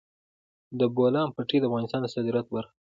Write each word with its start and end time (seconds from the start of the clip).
د 0.79 0.81
بولان 0.95 1.27
پټي 1.35 1.57
د 1.59 1.65
افغانستان 1.69 1.99
د 2.03 2.07
صادراتو 2.15 2.53
برخه 2.55 2.71
ده. 2.73 2.77